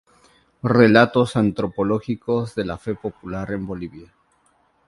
Relatos 0.63 1.35
Antropológicos 1.35 2.55
de 2.55 2.65
la 2.65 2.79
Fe 2.79 2.95
Popular 2.95 3.51
en 3.51 3.67
Bolivia. 3.67 4.11